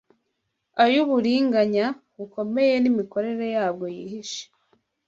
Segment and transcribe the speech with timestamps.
[0.83, 1.85] ay’uburinganya
[2.17, 4.43] bukomeye n’imikorere yabwo yihishe